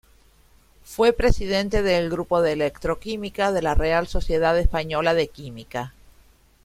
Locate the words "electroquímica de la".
2.53-3.75